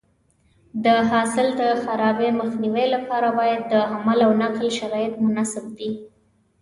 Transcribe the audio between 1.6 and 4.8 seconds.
د خرابي مخنیوي لپاره باید د حمل او نقل